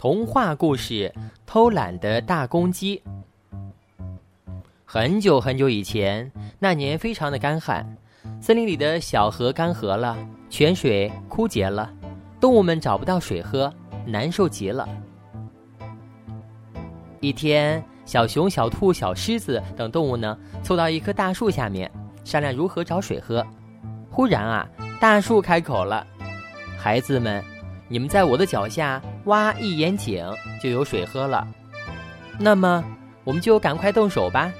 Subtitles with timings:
[0.00, 1.12] 童话故事：
[1.44, 3.02] 偷懒的大公鸡。
[4.86, 7.98] 很久很久以前，那年非常的干旱，
[8.40, 10.16] 森林里的小河干涸了，
[10.48, 11.92] 泉水枯竭了，
[12.40, 13.70] 动物们找不到水喝，
[14.06, 14.88] 难受极了。
[17.20, 21.92] 一天，小熊、小兔、小狮子等动物呢，凑到一棵大树下面，
[22.24, 23.46] 商量如何找水喝。
[24.10, 24.66] 忽然啊，
[24.98, 26.06] 大树开口了
[26.80, 27.44] ：“孩子们。”
[27.92, 30.24] 你们在我的脚下挖一眼井，
[30.62, 31.46] 就有水喝了。
[32.38, 32.84] 那么，
[33.24, 34.50] 我们就赶快动手吧。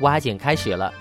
[0.00, 0.92] 挖井开始了。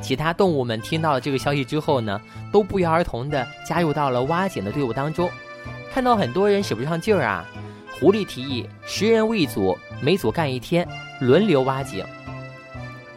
[0.00, 2.20] 其他动物们听到了这个消息之后呢，
[2.52, 5.30] 都不约而同地加入到了挖井的队伍当中。
[5.92, 7.44] 看到很多人使不上劲儿啊，
[7.98, 10.86] 狐狸提议十人为一组，每组干一天，
[11.20, 12.04] 轮流挖井。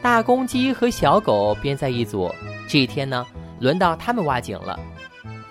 [0.01, 2.33] 大公鸡和小狗编在一组，
[2.67, 3.25] 这一天呢，
[3.59, 4.79] 轮到他们挖井了。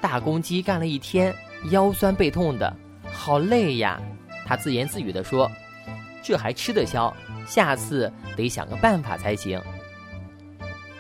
[0.01, 1.35] 大公鸡干了一天。
[1.71, 2.77] 腰酸背痛的，
[3.23, 4.03] 好累呀！
[4.45, 5.49] 他自言自语地说
[6.25, 7.15] ：“这还吃得消？
[7.47, 9.63] 下次得想个办法才行。”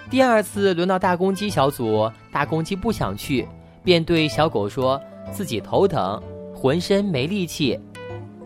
[0.08, 3.48] 第二次轮到大公鸡小组，大公鸡不想去，
[3.82, 5.00] 便对小狗说
[5.32, 6.22] 自己头疼，
[6.54, 7.76] 浑身没力气。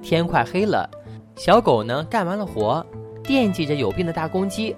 [0.00, 0.88] 天快黑了，
[1.36, 2.84] 小狗呢干完了活，
[3.22, 4.74] 惦记着有病的大公鸡，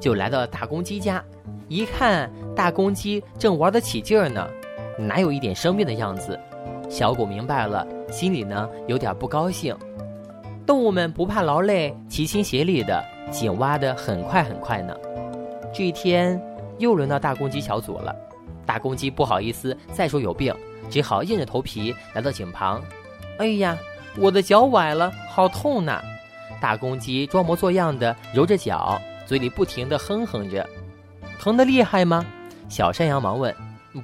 [0.00, 1.24] 就来到了大公鸡家。
[1.68, 4.44] 一看，大公鸡正玩得起劲儿呢，
[4.98, 6.36] 哪有一点生病的样子？
[6.90, 9.74] 小狗明白了，心里呢有点不高兴。
[10.66, 14.94] 动物们不怕劳累，齐心协力的井挖得很快很快呢。
[15.72, 16.38] 这一天
[16.78, 18.14] 又轮到大公鸡小组了，
[18.66, 20.52] 大公鸡不好意思再说有病，
[20.90, 22.82] 只好硬着头皮来到井旁。
[23.38, 23.78] 哎呀，
[24.18, 26.02] 我的脚崴了，好痛呐！
[26.60, 30.68] 大公鸡装模作样的揉着脚，嘴里不停的哼哼着。
[31.38, 32.26] 疼得厉害吗？
[32.68, 33.54] 小山羊忙问。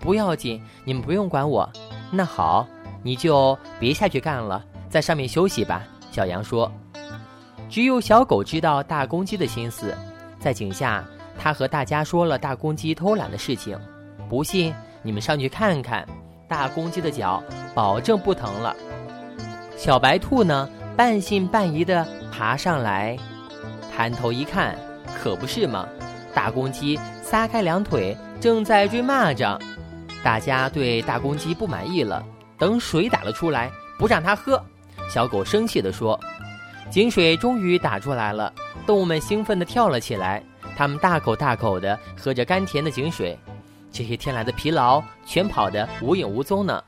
[0.00, 1.68] 不要紧，你们不用管我。
[2.10, 2.66] 那好。
[3.06, 6.70] 你就别下去干了，在上面休息吧。”小羊说。
[7.68, 9.94] 只有小狗知道大公鸡的心思，
[10.40, 11.04] 在井下，
[11.38, 13.78] 他和大家说了大公鸡偷懒的事情。
[14.28, 16.04] 不信，你们上去看看，
[16.48, 17.42] 大公鸡的脚
[17.74, 18.74] 保证不疼了。
[19.76, 23.16] 小白兔呢，半信半疑地爬上来，
[23.94, 24.76] 探头一看，
[25.16, 25.88] 可不是嘛？
[26.34, 29.60] 大公鸡撒开两腿，正在追蚂蚱。
[30.22, 32.24] 大家对大公鸡不满意了。
[32.58, 34.62] 等水打了出来，不让它喝，
[35.08, 36.18] 小狗生气地说
[36.90, 38.52] ：“井水终于打出来了。”
[38.86, 40.42] 动物们兴奋地跳了起来，
[40.76, 43.38] 它们大口大口地喝着甘甜的井水，
[43.90, 46.82] 这些天来的疲劳全跑得无影无踪呢。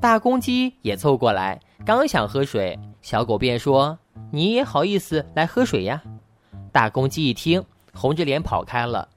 [0.00, 3.98] 大公鸡也凑过来，刚想喝水，小狗便说
[4.32, 6.02] ：“你也好意思来喝水呀？”
[6.72, 7.62] 大公鸡一听，
[7.92, 9.08] 红着脸跑开了。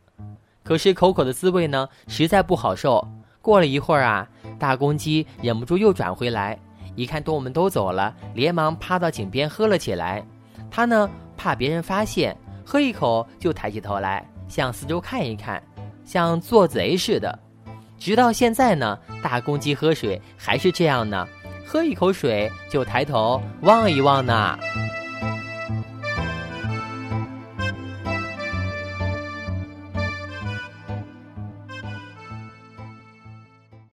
[0.64, 3.06] 可是口口的滋味呢，实在不好受。
[3.42, 4.28] 过了一会儿啊。
[4.60, 6.58] 大公鸡忍不住又转回来，
[6.96, 10.24] 一看动物们都走了，连忙趴到井边喝了起来。
[10.72, 15.62] 它呢，怕别人发现，喝一口就抬起头来，向四周看一看，
[16.06, 17.38] 像做贼似的。
[17.98, 21.28] 直到现在呢，大公鸡喝水还是这样呢，
[21.66, 24.58] 喝一口水就抬头望一望呢。